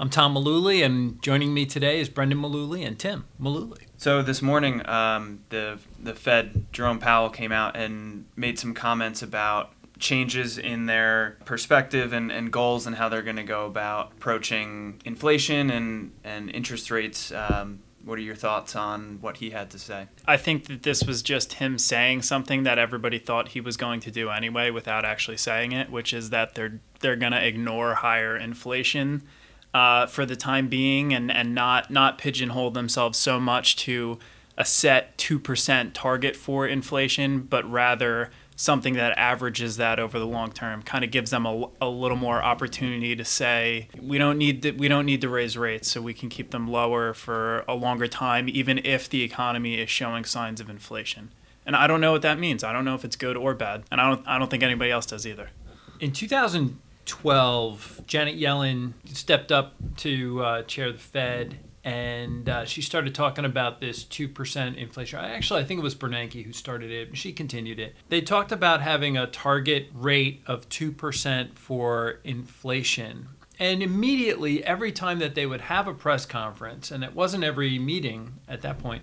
[0.00, 3.82] I'm Tom Mullooly, and joining me today is Brendan Mullooly and Tim Mullooly.
[3.98, 9.20] So this morning, um, the the Fed Jerome Powell came out and made some comments
[9.20, 14.12] about changes in their perspective and, and goals and how they're going to go about
[14.12, 17.30] approaching inflation and and interest rates.
[17.30, 20.06] Um, what are your thoughts on what he had to say?
[20.26, 24.00] I think that this was just him saying something that everybody thought he was going
[24.00, 27.96] to do anyway without actually saying it, which is that they're they're going to ignore
[27.96, 29.24] higher inflation
[29.72, 34.18] uh, for the time being and, and not not pigeonhole themselves so much to
[34.58, 40.52] a set 2% target for inflation, but rather something that averages that over the long
[40.52, 40.82] term.
[40.82, 44.72] Kind of gives them a, a little more opportunity to say we don't need to,
[44.72, 48.06] we don't need to raise rates so we can keep them lower for a longer
[48.06, 51.30] time even if the economy is showing signs of inflation.
[51.64, 52.62] And I don't know what that means.
[52.62, 54.90] I don't know if it's good or bad and I don't I don't think anybody
[54.90, 55.50] else does either.
[55.98, 63.14] In 2012 Janet Yellen stepped up to uh, chair the Fed and uh, she started
[63.14, 65.18] talking about this 2% inflation.
[65.18, 67.16] Actually, I think it was Bernanke who started it.
[67.16, 67.94] She continued it.
[68.10, 73.28] They talked about having a target rate of 2% for inflation.
[73.58, 77.78] And immediately, every time that they would have a press conference, and it wasn't every
[77.78, 79.02] meeting at that point,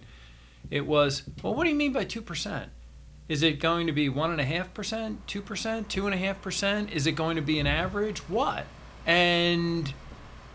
[0.70, 2.67] it was, well, what do you mean by 2%?
[3.30, 6.92] Is it going to be 1.5%, 2%, 2.5%?
[6.92, 8.20] Is it going to be an average?
[8.30, 8.66] What?
[9.06, 9.94] And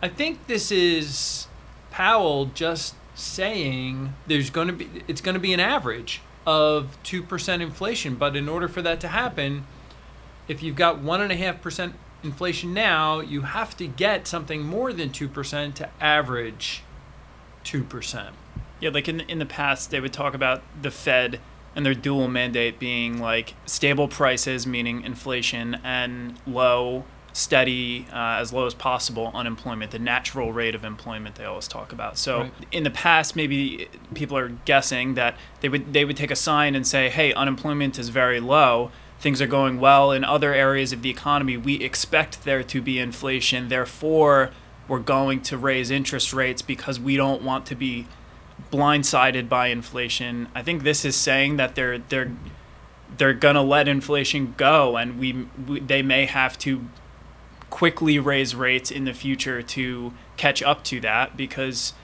[0.02, 1.46] I think this is
[1.90, 7.60] Powell just saying there's going to be it's going to be an average of 2%
[7.60, 9.64] inflation but in order for that to happen
[10.48, 11.92] if you've got 1.5%
[12.24, 16.82] inflation now you have to get something more than 2% to average
[17.64, 18.30] 2%
[18.80, 21.38] yeah like in, in the past they would talk about the fed
[21.74, 28.52] and their dual mandate being like stable prices meaning inflation and low steady, uh, as
[28.52, 32.18] low as possible unemployment, the natural rate of employment they always talk about.
[32.18, 32.52] So right.
[32.70, 36.74] in the past, maybe people are guessing that they would they would take a sign
[36.74, 41.02] and say, "Hey, unemployment is very low." Things are going well in other areas of
[41.02, 41.56] the economy.
[41.56, 43.68] We expect there to be inflation.
[43.68, 44.50] Therefore,
[44.88, 48.06] we're going to raise interest rates because we don't want to be
[48.70, 50.48] blindsided by inflation.
[50.54, 52.32] I think this is saying that they're they're
[53.16, 56.86] they're gonna let inflation go, and we, we they may have to
[57.70, 61.94] quickly raise rates in the future to catch up to that because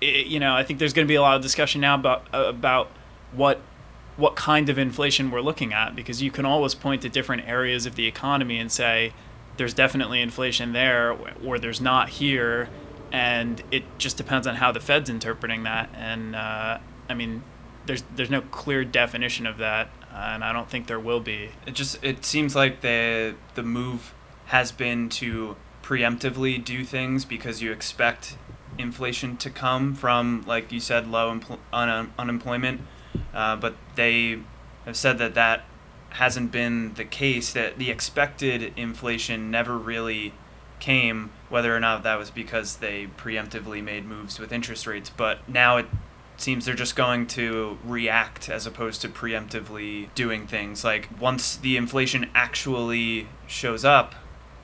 [0.00, 2.26] it, you know I think there's going to be a lot of discussion now about
[2.32, 2.90] about
[3.32, 3.60] what
[4.16, 7.84] what kind of inflation we're looking at because you can always point to different areas
[7.86, 9.12] of the economy and say
[9.58, 12.68] there's definitely inflation there or there's not here
[13.12, 16.78] and it just depends on how the Fed's interpreting that and uh,
[17.08, 17.42] I mean
[17.86, 21.50] there's there's no clear definition of that uh, and I don't think there will be
[21.66, 24.14] it just it seems like the the move
[24.46, 28.36] has been to preemptively do things because you expect
[28.78, 32.80] inflation to come from, like you said, low empl- un- unemployment.
[33.34, 34.38] Uh, but they
[34.84, 35.64] have said that that
[36.10, 40.32] hasn't been the case, that the expected inflation never really
[40.80, 45.10] came, whether or not that was because they preemptively made moves with interest rates.
[45.10, 45.86] But now it
[46.36, 50.82] seems they're just going to react as opposed to preemptively doing things.
[50.84, 54.14] Like once the inflation actually shows up,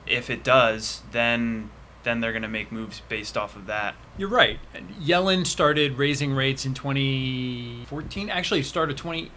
[0.05, 1.69] if it does, then
[2.03, 3.93] then they're going to make moves based off of that.
[4.17, 4.59] You're right.
[5.01, 8.29] Yellen started raising rates in 2014.
[8.29, 9.29] Actually, started 20.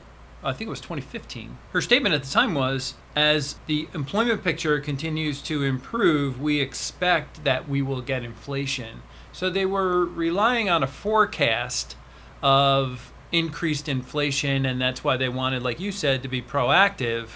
[0.42, 1.58] I think it was 2015.
[1.72, 7.44] Her statement at the time was as the employment picture continues to improve, we expect
[7.44, 9.02] that we will get inflation.
[9.32, 11.94] So they were relying on a forecast
[12.42, 17.28] of increased inflation, and that's why they wanted, like you said, to be proactive.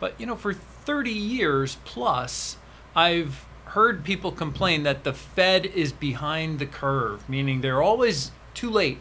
[0.00, 2.56] But, you know, for 30 years plus,
[2.94, 8.68] I've heard people complain that the Fed is behind the curve, meaning they're always too
[8.68, 8.98] late.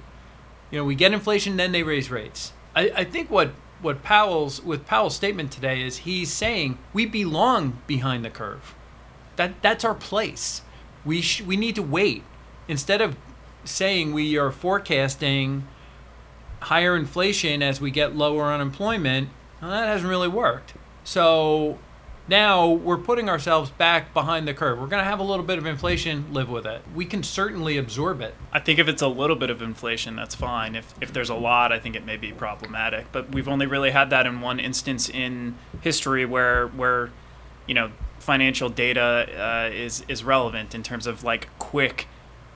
[0.70, 2.54] You know, we get inflation, then they raise rates.
[2.76, 3.52] I, I think what
[3.82, 8.76] what Powell's with Powell's statement today is he's saying we belong behind the curve.
[9.36, 10.62] That that's our place.
[11.04, 12.24] We sh- we need to wait
[12.68, 13.16] instead of
[13.64, 15.68] saying we are forecasting
[16.62, 19.30] higher inflation as we get lower unemployment.
[19.62, 20.74] Well, that hasn't really worked.
[21.04, 21.80] So
[22.32, 24.80] now we're putting ourselves back behind the curve.
[24.80, 26.82] We're going to have a little bit of inflation, live with it.
[26.96, 28.34] We can certainly absorb it.
[28.54, 30.76] I think if it's a little bit of inflation, that's fine.
[30.76, 33.08] If, if there's a lot, I think it may be problematic.
[33.12, 37.12] But we've only really had that in one instance in history where, where
[37.68, 42.08] you know, financial data uh, is, is relevant in terms of like quick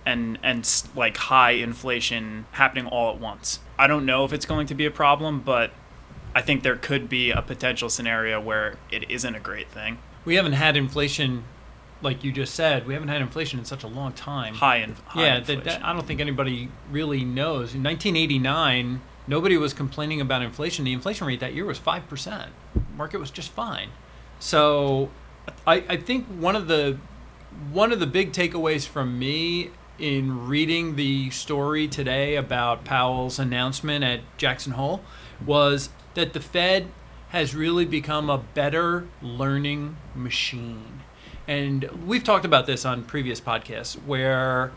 [0.06, 3.60] and, and like high inflation happening all at once.
[3.78, 5.72] I don't know if it's going to be a problem, but
[6.36, 10.00] I think there could be a potential scenario where it isn't a great thing.
[10.26, 11.46] We haven't had inflation,
[12.02, 12.86] like you just said.
[12.86, 14.56] We haven't had inflation in such a long time.
[14.56, 15.64] High, in, high yeah, inflation.
[15.64, 17.74] that, I don't think anybody really knows.
[17.74, 20.84] In 1989, nobody was complaining about inflation.
[20.84, 22.52] The inflation rate that year was five percent.
[22.98, 23.90] Market was just fine.
[24.38, 25.12] So,
[25.66, 26.98] I, I think one of the
[27.72, 34.04] one of the big takeaways from me in reading the story today about Powell's announcement
[34.04, 35.02] at Jackson Hole
[35.46, 36.88] was that the Fed
[37.30, 41.02] has really become a better learning machine.
[41.48, 44.72] And we've talked about this on previous podcasts where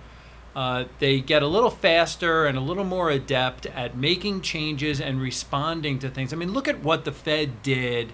[0.54, 5.20] uh, they get a little faster and a little more adept at making changes and
[5.20, 6.32] responding to things.
[6.32, 8.12] I mean, look at what the Fed did.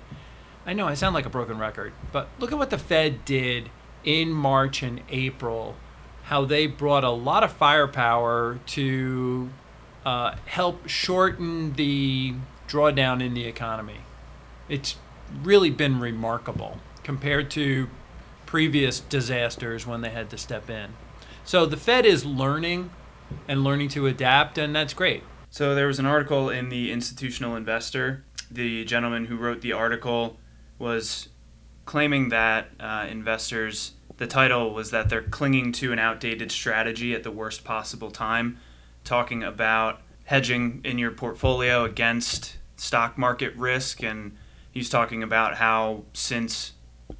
[0.66, 3.70] I know I sound like a broken record, but look at what the Fed did
[4.04, 5.76] in March and April
[6.24, 9.50] how they brought a lot of firepower to
[10.06, 12.34] uh, help shorten the
[12.68, 14.00] drawdown in the economy.
[14.68, 14.96] It's
[15.42, 17.88] really been remarkable compared to
[18.46, 20.94] previous disasters when they had to step in.
[21.44, 22.90] So the Fed is learning
[23.48, 25.22] and learning to adapt, and that's great.
[25.50, 28.24] So there was an article in the Institutional Investor.
[28.50, 30.38] The gentleman who wrote the article
[30.78, 31.28] was
[31.84, 37.24] claiming that uh, investors the title was that they're clinging to an outdated strategy at
[37.24, 38.58] the worst possible time,
[39.02, 44.02] talking about hedging in your portfolio against stock market risk.
[44.02, 44.36] And
[44.70, 46.72] he's talking about how since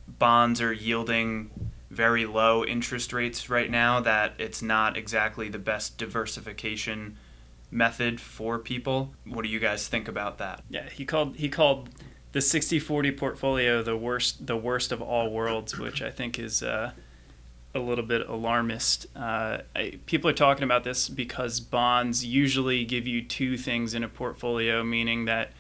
[0.06, 1.50] bonds are yielding
[1.90, 7.16] very low interest rates right now, that it's not exactly the best diversification
[7.70, 9.12] method for people.
[9.26, 10.62] What do you guys think about that?
[10.68, 11.90] Yeah, he called he called
[12.32, 16.92] the 60-40 portfolio the worst the worst of all worlds, which I think is uh,
[17.74, 19.06] a little bit alarmist.
[19.16, 24.04] Uh, I, people are talking about this because bonds usually give you two things in
[24.04, 25.50] a portfolio, meaning that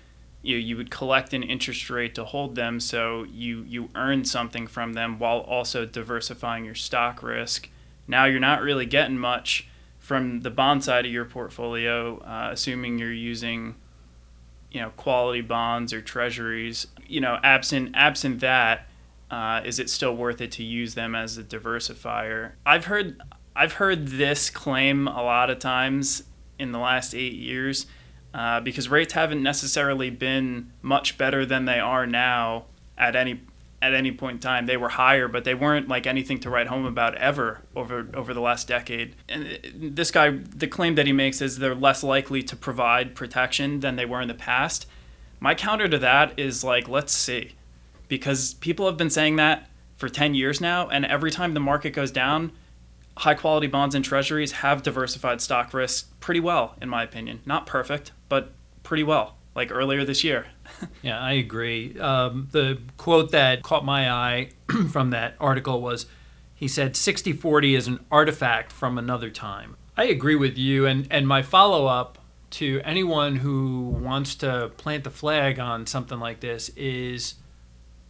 [0.42, 4.66] you you would collect an interest rate to hold them, so you you earn something
[4.66, 7.68] from them while also diversifying your stock risk.
[8.06, 9.66] Now you're not really getting much
[9.98, 13.74] from the bond side of your portfolio, uh, assuming you're using
[14.70, 18.88] you know quality bonds or treasuries you know absent absent that
[19.30, 23.20] uh, is it still worth it to use them as a diversifier i've heard
[23.56, 26.24] i've heard this claim a lot of times
[26.58, 27.86] in the last eight years
[28.34, 32.64] uh, because rates haven't necessarily been much better than they are now
[32.98, 33.40] at any
[33.84, 34.66] at any point in time.
[34.66, 38.32] They were higher, but they weren't like anything to write home about ever over over
[38.32, 39.14] the last decade.
[39.28, 43.80] And this guy, the claim that he makes is they're less likely to provide protection
[43.80, 44.86] than they were in the past.
[45.38, 47.52] My counter to that is like, let's see,
[48.08, 51.90] because people have been saying that for 10 years now, and every time the market
[51.90, 52.52] goes down,
[53.18, 57.40] high quality bonds and treasuries have diversified stock risk pretty well, in my opinion.
[57.46, 58.52] Not perfect, but
[58.82, 60.46] pretty well, like earlier this year.
[61.02, 61.98] yeah, I agree.
[61.98, 64.50] Um, the quote that caught my eye
[64.90, 66.06] from that article was
[66.54, 69.76] he said 60 40 is an artifact from another time.
[69.96, 70.86] I agree with you.
[70.86, 72.18] And, and my follow up
[72.50, 77.34] to anyone who wants to plant the flag on something like this is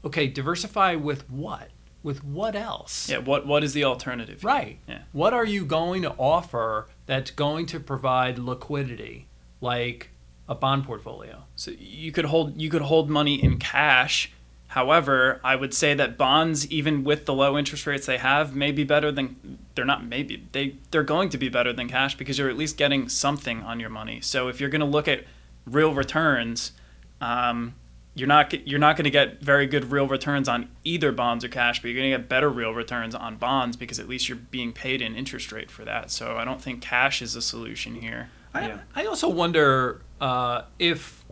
[0.05, 1.71] okay, diversify with what?
[2.03, 3.09] With what else?
[3.09, 4.45] Yeah, what, what is the alternative?
[4.45, 4.79] Right.
[4.87, 5.03] Yeah.
[5.13, 9.27] What are you going to offer that's going to provide liquidity?
[9.61, 10.11] Like
[10.49, 11.45] a bond portfolio.
[11.57, 14.31] So you could hold you could hold money in cash.
[14.69, 18.73] However, I would say that bonds, even with the low interest rates they have, may
[18.73, 22.39] be better than they're not maybe they they're going to be better than cash because
[22.39, 24.21] you're at least getting something on your money.
[24.21, 25.25] So if you're going to look at
[25.67, 26.73] real returns,
[27.21, 27.75] um,
[28.15, 31.49] you're not you're not going to get very good real returns on either bonds or
[31.49, 34.39] cash, but you're going to get better real returns on bonds because at least you're
[34.39, 36.11] being paid an interest rate for that.
[36.11, 38.31] So I don't think cash is a solution here.
[38.53, 38.79] I, yeah.
[38.95, 41.25] I also wonder uh, if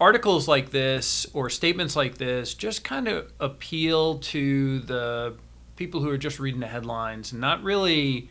[0.00, 5.34] articles like this or statements like this just kind of appeal to the
[5.76, 8.28] people who are just reading the headlines and not really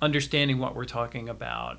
[0.00, 1.78] understanding what we're talking about.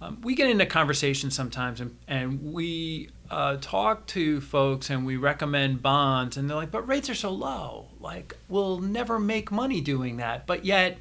[0.00, 5.16] Um, we get into conversations sometimes and, and we uh, talk to folks and we
[5.16, 7.88] recommend bonds and they're like, but rates are so low.
[8.00, 10.46] Like, we'll never make money doing that.
[10.46, 10.98] But yet,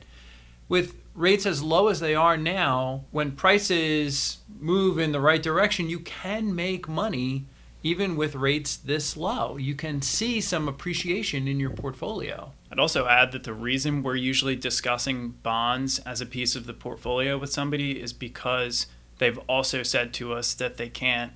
[0.67, 5.89] with rates as low as they are now, when prices move in the right direction,
[5.89, 7.45] you can make money
[7.83, 12.51] even with rates this low, you can see some appreciation in your portfolio.
[12.71, 16.73] I'd also add that the reason we're usually discussing bonds as a piece of the
[16.73, 21.31] portfolio with somebody is because they've also said to us that they can't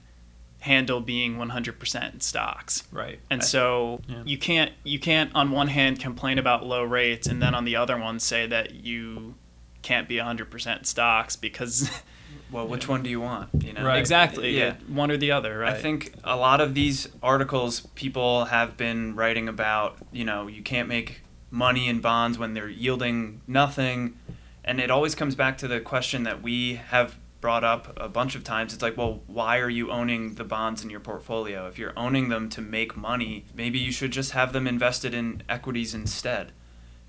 [0.60, 2.84] handle being 100% in stocks.
[2.92, 3.20] Right.
[3.30, 4.24] And I- so Yeah.
[4.26, 7.76] you can't you can't on one hand complain about low rates and then on the
[7.76, 9.36] other one say that you
[9.82, 11.90] can't be 100% in stocks because
[12.54, 13.50] Well, which one do you want?
[13.64, 13.98] You know, Right.
[13.98, 14.76] exactly Yeah.
[14.88, 15.74] one or the other, right?
[15.74, 20.62] I think a lot of these articles people have been writing about, you know, you
[20.62, 24.16] can't make money in bonds when they're yielding nothing.
[24.64, 28.36] And it always comes back to the question that we have brought up a bunch
[28.36, 28.74] of times.
[28.74, 31.68] It's like, well, why are you owning the bonds in your portfolio?
[31.68, 35.42] If you're owning them to make money, maybe you should just have them invested in
[35.50, 36.54] equities instead.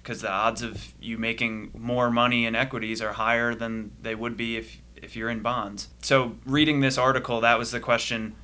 [0.02, 4.36] Because the odds of you making more money in equities are higher than they would
[4.36, 5.88] be if if you're in bonds.
[6.02, 8.34] So reading this article, that was the question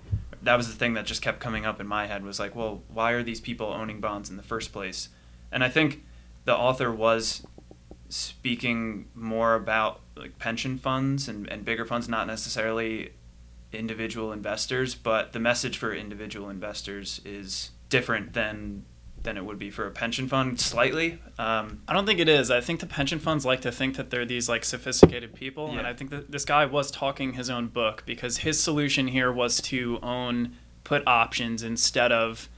[0.43, 2.83] that was the thing that just kept coming up in my head was like, well,
[2.89, 5.09] why are these people owning bonds in the first place?
[5.53, 6.05] And I think
[6.45, 7.47] the author was
[8.09, 13.11] speaking more about like pension funds and, and bigger funds, not necessarily
[13.73, 18.85] individual investors, but the message for individual investors is different than
[19.23, 21.21] than it would be for a pension fund slightly.
[21.39, 22.51] Um, I don't think it is.
[22.51, 25.87] I think the pension funds like to think that they're these like sophisticated people, and
[25.87, 29.61] I think that this guy was talking his own book because his solution here was
[29.63, 32.49] to own put options instead of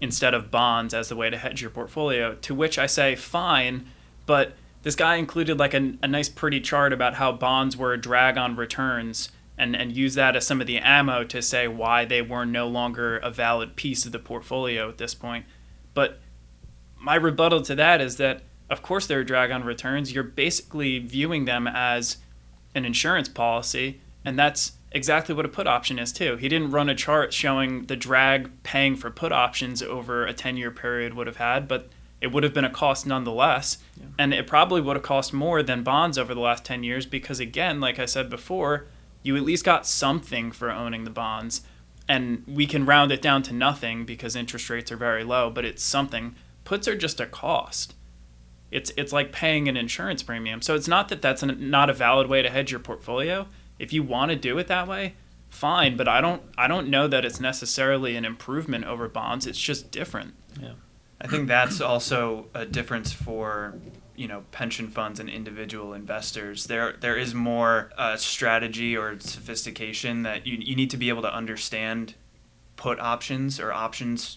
[0.00, 2.34] instead of bonds as the way to hedge your portfolio.
[2.34, 3.86] To which I say, fine,
[4.26, 8.00] but this guy included like a, a nice pretty chart about how bonds were a
[8.00, 12.06] drag on returns and, and use that as some of the ammo to say why
[12.06, 15.44] they were no longer a valid piece of the portfolio at this point.
[15.94, 16.20] But
[16.98, 20.12] my rebuttal to that is that of course they're a drag on returns.
[20.12, 22.18] You're basically viewing them as
[22.74, 26.36] an insurance policy, and that's exactly what a put option is too.
[26.36, 30.70] He didn't run a chart showing the drag paying for put options over a 10-year
[30.70, 31.88] period would have had, but
[32.20, 33.78] it would have been a cost nonetheless.
[34.18, 37.40] And it probably would have cost more than bonds over the last 10 years because
[37.40, 38.86] again, like I said before,
[39.22, 41.62] you at least got something for owning the bonds.
[42.10, 45.64] And we can round it down to nothing because interest rates are very low, but
[45.64, 46.34] it's something.
[46.64, 47.94] Puts are just a cost.
[48.72, 50.60] It's it's like paying an insurance premium.
[50.60, 53.46] So it's not that that's an, not a valid way to hedge your portfolio.
[53.78, 55.14] If you want to do it that way,
[55.50, 55.96] fine.
[55.96, 59.46] But I don't I don't know that it's necessarily an improvement over bonds.
[59.46, 60.34] It's just different.
[60.60, 60.72] Yeah.
[61.20, 63.74] I think that's also a difference for
[64.20, 66.66] you know pension funds and individual investors.
[66.66, 71.22] There there is more uh, strategy or sophistication that you you need to be able
[71.22, 72.14] to understand
[72.76, 74.36] put options or options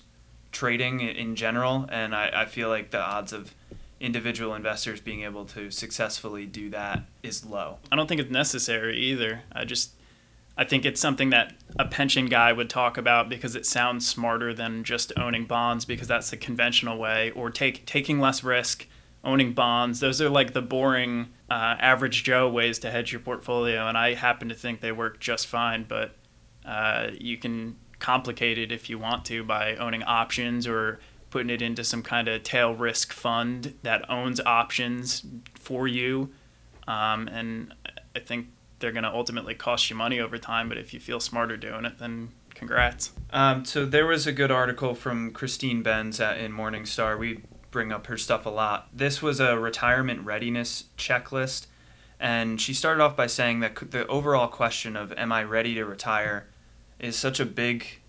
[0.53, 3.53] trading in general, and I, I feel like the odds of
[3.99, 7.79] individual investors being able to successfully do that is low.
[7.91, 9.41] I don't think it's necessary either.
[9.51, 9.91] I just
[10.55, 14.53] I think it's something that a pension guy would talk about because it sounds smarter
[14.53, 18.87] than just owning bonds because that's the conventional way or take taking less risk,
[19.23, 19.99] owning bonds.
[19.99, 24.13] Those are like the boring uh, average Joe ways to hedge your portfolio, and I
[24.15, 25.85] happen to think they work just fine.
[25.87, 26.15] But
[26.65, 30.99] uh, you can complicate it if you want to by owning options or
[31.29, 35.25] putting it into some kind of tail risk fund that owns options
[35.55, 36.29] for you.
[36.87, 37.73] Um, and
[38.15, 38.47] I think
[38.79, 40.69] they're going to ultimately cost you money over time.
[40.69, 43.13] But if you feel smarter doing it, then congrats.
[43.31, 47.17] Um, so there was a good article from Christine Benz at, in Morningstar.
[47.17, 47.41] We
[47.73, 48.87] bring up her stuff a lot.
[48.93, 51.67] This was a retirement readiness checklist,
[52.19, 55.83] and she started off by saying that the overall question of "Am I ready to
[55.83, 56.47] retire?"
[56.99, 57.99] is such a big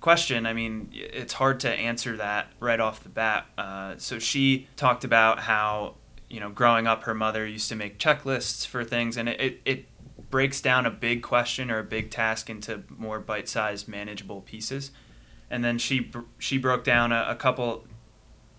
[0.00, 0.46] question.
[0.46, 3.46] I mean, it's hard to answer that right off the bat.
[3.58, 5.94] Uh, so she talked about how
[6.28, 9.60] you know growing up, her mother used to make checklists for things, and it, it,
[9.64, 9.84] it
[10.30, 14.90] breaks down a big question or a big task into more bite-sized, manageable pieces.
[15.50, 17.84] And then she she broke down a, a couple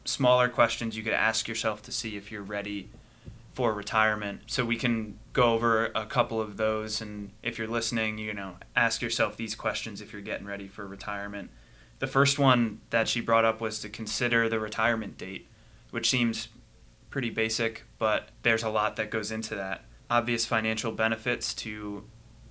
[0.05, 2.89] smaller questions you could ask yourself to see if you're ready
[3.53, 4.41] for retirement.
[4.47, 8.55] So we can go over a couple of those, and if you're listening, you know,
[8.75, 11.49] ask yourself these questions if you're getting ready for retirement.
[11.99, 15.47] The first one that she brought up was to consider the retirement date,
[15.91, 16.49] which seems
[17.09, 19.85] pretty basic, but there's a lot that goes into that.
[20.09, 22.03] Obvious financial benefits to,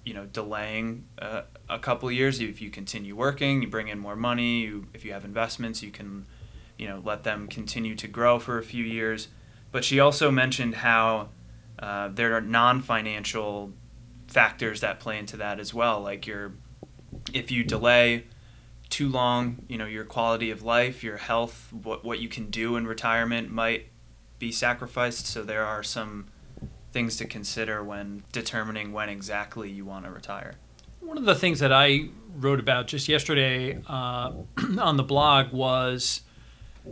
[0.04, 2.40] you know, delaying uh, a couple years.
[2.40, 4.62] If you continue working, you bring in more money.
[4.62, 6.24] You, if you have investments, you can,
[6.78, 9.28] you know, let them continue to grow for a few years.
[9.72, 11.30] But she also mentioned how
[11.78, 13.72] uh, there are non-financial
[14.28, 16.00] factors that play into that as well.
[16.00, 16.52] Like your,
[17.32, 18.24] if you delay
[18.90, 22.76] too long, you know, your quality of life, your health, what what you can do
[22.76, 23.86] in retirement might
[24.38, 25.26] be sacrificed.
[25.26, 26.26] So there are some
[26.92, 30.54] things to consider when determining when exactly you want to retire.
[31.00, 34.32] One of the things that I wrote about just yesterday uh,
[34.78, 36.20] on the blog was,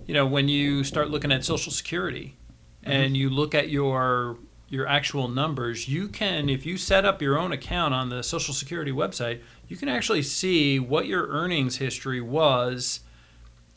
[0.07, 2.37] you know, when you start looking at Social Security
[2.83, 2.91] mm-hmm.
[2.91, 7.39] and you look at your your actual numbers, you can, if you set up your
[7.39, 12.23] own account on the Social Security website, you can actually see what your earnings history
[12.23, 13.01] was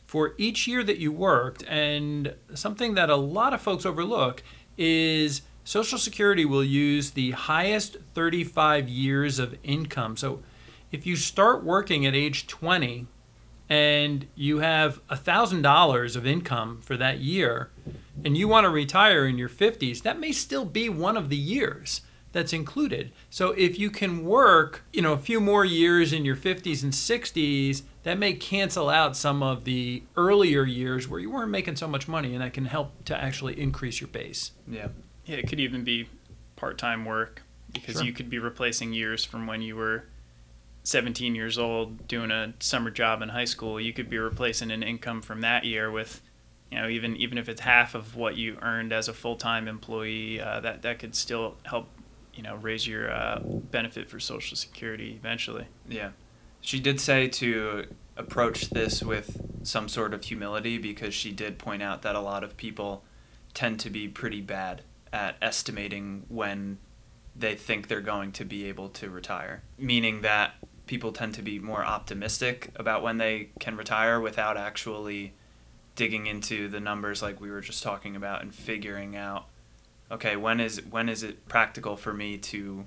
[0.06, 1.62] for each year that you worked.
[1.68, 4.42] And something that a lot of folks overlook
[4.78, 10.16] is Social Security will use the highest 35 years of income.
[10.16, 10.42] So
[10.90, 13.06] if you start working at age 20
[13.68, 17.70] and you have $1,000 of income for that year,
[18.24, 21.36] and you want to retire in your 50s, that may still be one of the
[21.36, 22.00] years
[22.32, 23.12] that's included.
[23.30, 26.92] So if you can work, you know, a few more years in your 50s and
[26.92, 31.88] 60s, that may cancel out some of the earlier years where you weren't making so
[31.88, 34.52] much money and that can help to actually increase your base.
[34.68, 34.88] Yeah.
[35.24, 36.08] Yeah, it could even be
[36.56, 37.42] part-time work
[37.72, 38.04] because Sure.
[38.04, 40.04] you could be replacing years from when you were
[40.86, 43.80] 17 years old doing a summer job in high school.
[43.80, 46.22] You could be replacing an income from that year with,
[46.70, 50.40] you know, even even if it's half of what you earned as a full-time employee,
[50.40, 51.88] uh, that that could still help,
[52.34, 55.66] you know, raise your uh, benefit for Social Security eventually.
[55.88, 56.10] Yeah.
[56.60, 61.82] She did say to approach this with some sort of humility because she did point
[61.82, 63.02] out that a lot of people
[63.54, 66.78] tend to be pretty bad at estimating when
[67.34, 69.62] they think they're going to be able to retire.
[69.78, 70.54] Meaning that
[70.86, 75.32] people tend to be more optimistic about when they can retire without actually
[75.94, 79.46] digging into the numbers like we were just talking about and figuring out
[80.10, 82.84] okay, when is when is it practical for me to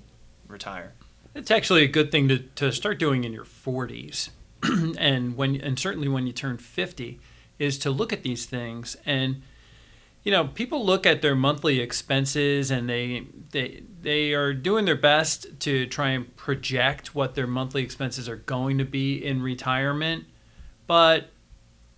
[0.48, 0.94] retire?
[1.34, 4.30] It's actually a good thing to, to start doing in your 40s,
[4.98, 7.20] and when and certainly when you turn 50,
[7.58, 8.96] is to look at these things.
[9.04, 9.42] And
[10.22, 14.96] you know, people look at their monthly expenses, and they they they are doing their
[14.96, 20.24] best to try and project what their monthly expenses are going to be in retirement.
[20.86, 21.30] But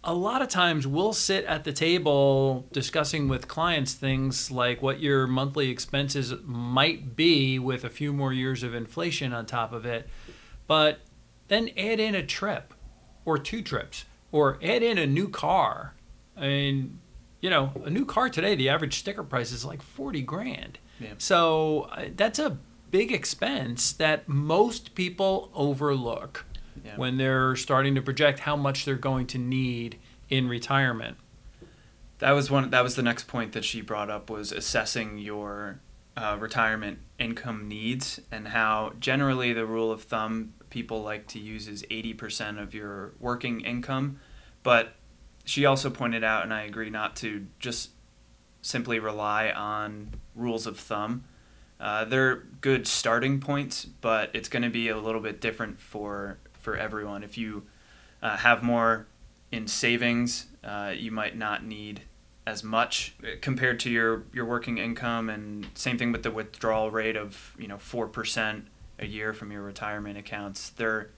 [0.04, 5.00] a lot of times we'll sit at the table discussing with clients things like what
[5.00, 9.86] your monthly expenses might be with a few more years of inflation on top of
[9.86, 10.08] it,
[10.66, 11.00] but
[11.48, 12.74] then add in a trip
[13.24, 15.94] or two trips or add in a new car.
[16.36, 16.98] I mean,
[17.42, 20.78] you know, a new car today, the average sticker price is like 40 grand.
[20.98, 21.14] Yeah.
[21.18, 22.56] So uh, that's a
[22.90, 26.46] big expense that most people overlook
[26.84, 26.96] Yeah.
[26.96, 29.98] when they're starting to project how much they're going to need
[30.30, 31.16] in retirement.
[32.20, 32.70] That was one.
[32.70, 35.80] That was the next point that she brought up was assessing your
[36.16, 41.66] uh, retirement income needs and how generally the rule of thumb people like to use
[41.66, 44.20] is eighty percent of your working income,
[44.62, 44.94] but
[45.44, 47.90] she also pointed out, and I agree, not to just
[48.60, 51.24] simply rely on rules of thumb.
[51.80, 56.38] Uh, they're good starting points, but it's going to be a little bit different for
[56.60, 57.24] for everyone.
[57.24, 57.64] If you
[58.22, 59.08] uh, have more
[59.50, 62.02] in savings, uh, you might not need
[62.46, 66.90] as much uh, compared to your, your working income, and same thing with the withdrawal
[66.90, 68.68] rate of you know four percent
[69.00, 70.70] a year from your retirement accounts.
[70.70, 71.10] They're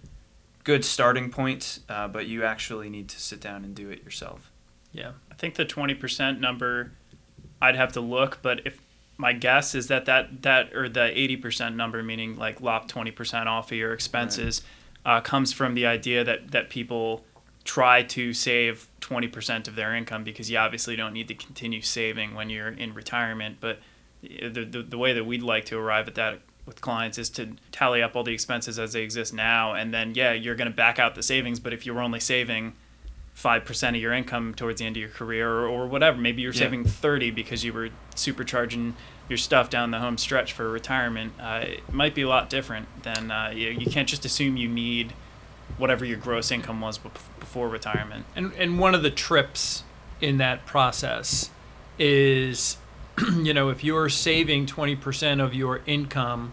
[0.64, 4.50] good starting points, uh, but you actually need to sit down and do it yourself.
[4.92, 5.12] Yeah.
[5.30, 6.92] I think the 20% number,
[7.60, 8.80] I'd have to look, but if
[9.16, 13.70] my guess is that that, that or the 80% number, meaning like lop 20% off
[13.70, 14.62] of your expenses,
[15.04, 17.24] uh, comes from the idea that, that people
[17.64, 22.34] try to save 20% of their income because you obviously don't need to continue saving
[22.34, 23.58] when you're in retirement.
[23.60, 23.80] But
[24.22, 27.56] the, the, the way that we'd like to arrive at that with clients is to
[27.72, 29.74] tally up all the expenses as they exist now.
[29.74, 31.60] And then, yeah, you're going to back out the savings.
[31.60, 32.74] But if you were only saving
[33.34, 36.16] five percent of your income towards the end of your career or, or whatever.
[36.16, 36.60] Maybe you're Yeah.
[36.60, 38.92] saving thirty because you were supercharging
[39.28, 41.32] your stuff down the home stretch for retirement.
[41.40, 44.68] Uh, it might be a lot different than uh, you, you can't just assume you
[44.68, 45.14] need
[45.78, 48.24] whatever your gross income was before retirement.
[48.36, 49.82] And and one of the trips
[50.20, 51.50] in that process
[51.98, 52.76] is,
[53.36, 56.52] you know, if you're saving twenty percent of your income,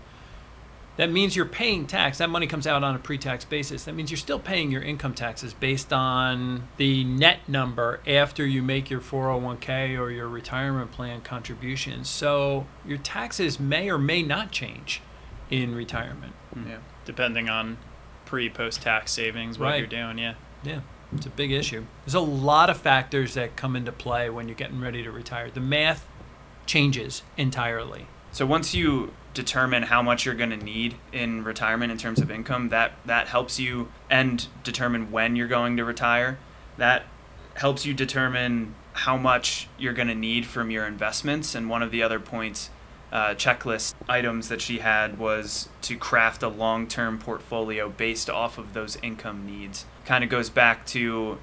[0.98, 2.18] that means you're paying tax.
[2.20, 3.86] That money comes out on a pre-tax basis.
[3.86, 8.62] That means you're still paying your income taxes based on the net number after you
[8.62, 12.10] make your 401k or your retirement plan contributions.
[12.10, 15.02] So your taxes may or may not change
[15.50, 16.34] in retirement.
[16.56, 16.70] Mm-hmm.
[16.70, 16.78] Yeah.
[17.06, 17.78] depending on
[18.26, 19.78] pre post tax savings, what Right.
[19.80, 20.18] you're doing.
[20.18, 20.36] Yeah.
[20.64, 20.82] Yeah,
[21.16, 21.86] it's a big issue.
[22.06, 25.50] There's a lot of factors that come into play when you're getting ready to retire.
[25.50, 26.06] The math
[26.66, 28.08] changes entirely.
[28.32, 32.30] So once you determine how much you're going to need in retirement in terms of
[32.30, 36.38] income, that that helps you and determine when you're going to retire.
[36.78, 37.04] That
[37.56, 41.56] helps you determine how much you're going to need from your investments.
[41.56, 42.70] And one of the other points
[43.12, 48.58] uh, checklist items that she had was to craft a long term portfolio based off
[48.58, 49.86] of those income needs.
[50.06, 51.38] Kind of goes back to,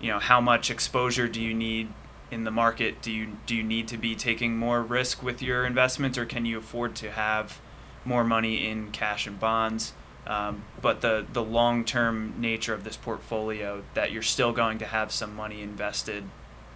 [0.00, 1.92] you know, how much exposure do you need
[2.30, 3.02] in the market?
[3.02, 6.46] Do you do you need to be taking more risk with your investments, or can
[6.46, 7.60] you afford to have
[8.04, 9.92] more money in cash and bonds?
[10.26, 14.86] Um, but the the long term nature of this portfolio that you're still going to
[14.86, 16.24] have some money invested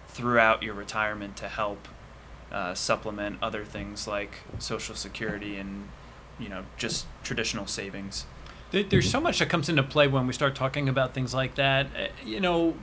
[0.07, 1.87] throughout your retirement to help
[2.51, 5.89] uh, supplement other things like social security and
[6.39, 8.25] you know just traditional savings.
[8.71, 11.87] There's so much that comes into play when we start talking about things like that.
[11.97, 12.75] Uh, you know,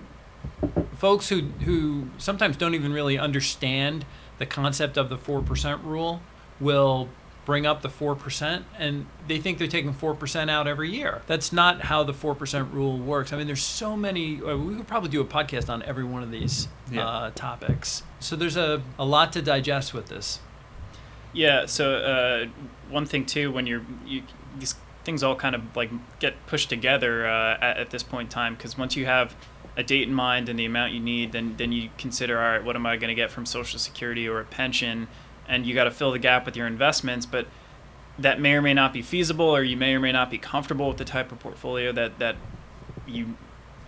[0.96, 4.04] folks who who sometimes don't even really understand
[4.38, 6.20] the concept of the four percent rule
[6.60, 7.08] will
[7.44, 11.22] bring up the 4% and they think they're taking 4% out every year.
[11.26, 13.32] That's not how the 4% rule works.
[13.32, 16.22] I mean, there's so many, uh, we could probably do a podcast on every one
[16.22, 17.06] of these yeah.
[17.06, 18.04] uh, topics.
[18.20, 20.38] So there's a, a lot to digest with this.
[21.32, 21.66] Yeah.
[21.66, 22.46] So uh,
[22.90, 24.22] one thing too, when you're, you,
[24.56, 28.30] these things all kind of like get pushed together uh, at, at this point in
[28.30, 29.34] time, because once you have
[29.76, 32.64] a date in mind and the amount you need, then, then you consider, all right,
[32.64, 35.08] what am I going to get from Social Security or a pension?
[35.48, 37.46] and you got to fill the gap with your investments, but
[38.18, 40.88] that may or may not be feasible, or you may or may not be comfortable
[40.88, 42.36] with the type of portfolio that that
[43.06, 43.34] you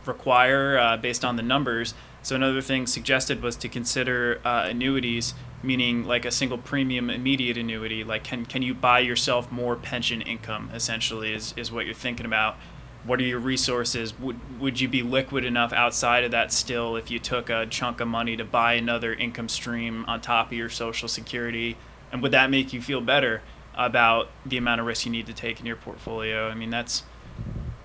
[0.07, 1.94] require uh, based on the numbers.
[2.23, 7.57] So another thing suggested was to consider uh, annuities, meaning like a single premium immediate
[7.59, 8.03] annuity.
[8.03, 10.70] Like can can you buy yourself more pension income?
[10.75, 12.57] Essentially, is is what you're thinking about
[13.05, 14.19] what are your resources?
[14.19, 18.01] Would would you be liquid enough outside of that still if you took a chunk
[18.01, 21.77] of money to buy another income stream on top of your social security?
[22.11, 23.43] And would that make you feel better
[23.75, 26.49] about the amount of risk you need to take in your portfolio?
[26.49, 27.03] I mean, that's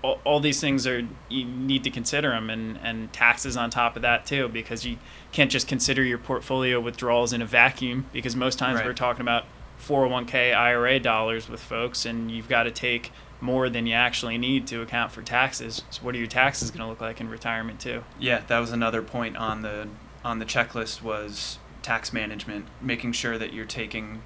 [0.01, 3.95] all, all these things are you need to consider them and, and taxes on top
[3.95, 4.97] of that too because you
[5.31, 8.85] can't just consider your portfolio withdrawals in a vacuum because most times right.
[8.85, 9.45] we're talking about
[9.81, 14.67] 401k IRA dollars with folks and you've got to take more than you actually need
[14.67, 15.83] to account for taxes.
[15.89, 18.03] So what are your taxes going to look like in retirement too?
[18.19, 19.87] Yeah, that was another point on the
[20.23, 24.21] on the checklist was tax management, making sure that you're taking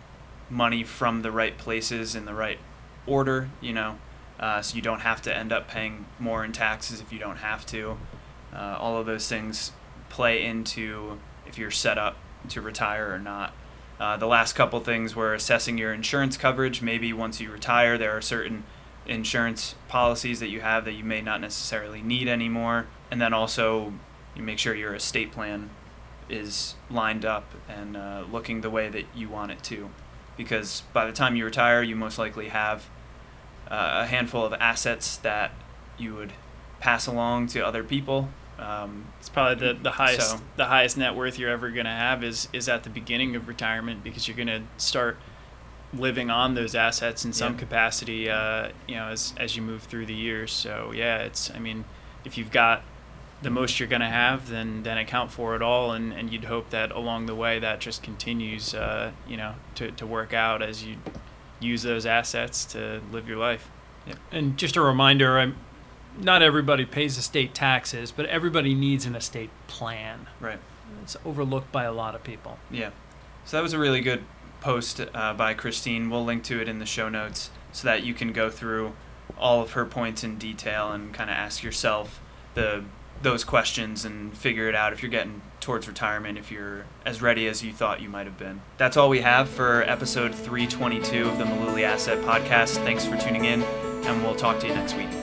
[0.49, 2.58] money from the right places in the right
[3.06, 3.97] order, you know,
[4.39, 7.38] uh, so you don't have to end up paying more in taxes if you don't
[7.38, 7.97] have to.
[8.54, 9.71] Uh, all of those things
[10.10, 12.17] play into if you're set up
[12.49, 13.54] to retire or not.
[13.99, 16.82] Uh, the last couple things were assessing your insurance coverage.
[16.82, 18.63] Maybe once you retire, there are certain
[19.05, 22.87] insurance policies that you have that you may not necessarily need anymore.
[23.11, 23.93] And then also,
[24.35, 25.69] you make sure your estate plan
[26.29, 29.89] is lined up and uh, looking the way that you want it to.
[30.37, 32.89] Because by the time you retire, you most likely have
[33.69, 35.51] uh, a handful of assets that
[35.97, 36.33] you would
[36.79, 38.29] pass along to other people.
[38.57, 40.39] Um, it's probably the, the highest so.
[40.57, 43.47] the highest net worth you're ever going to have is is at the beginning of
[43.47, 45.17] retirement because you're going to start
[45.97, 47.60] living on those assets in some yeah.
[47.60, 50.51] capacity, uh, you know, as as you move through the years.
[50.51, 51.86] So yeah, it's I mean,
[52.25, 52.84] if you've got
[53.41, 56.45] the most you're going to have, then then account for it all, and, and you'd
[56.45, 60.62] hope that along the way that just continues, uh, you know, to, to work out
[60.62, 60.95] as you
[61.60, 63.69] use those assets to live your life.
[64.08, 64.15] Yeah.
[64.32, 65.56] And just a reminder, I'm,
[66.17, 70.27] not everybody pays estate taxes, but everybody needs an estate plan.
[70.39, 70.60] Right.
[71.01, 72.60] It's overlooked by a lot of people.
[72.69, 72.91] Yeah.
[73.45, 74.23] So that was a really good
[74.63, 76.10] post uh, by Christine.
[76.10, 78.93] We'll link to it in the show notes so that you can go through
[79.38, 82.19] all of her points in detail and kind of ask yourself
[82.56, 82.84] the
[83.21, 87.47] those questions and figure it out if you're getting towards retirement if you're as ready
[87.47, 88.62] as you thought you might have been.
[88.78, 92.76] That's all we have for episode 322 of the Mullooly Asset Podcast.
[92.84, 95.22] Thanks for tuning in, and we'll talk to you next week.